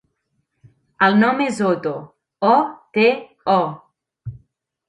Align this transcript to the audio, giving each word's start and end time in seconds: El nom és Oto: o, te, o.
El 1.07 1.17
nom 1.23 1.43
és 1.49 1.59
Oto: 1.71 1.93
o, 2.53 2.55
te, 2.99 3.07
o. 3.57 4.35